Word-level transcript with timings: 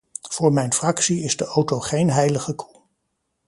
Voor 0.29 0.53
mijn 0.53 0.73
fractie 0.73 1.23
is 1.23 1.37
de 1.37 1.45
auto 1.45 1.79
geen 1.79 2.09
heilige 2.09 2.53
koe. 2.53 2.81